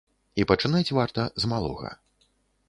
[0.43, 1.93] І пачынаць варта з малога.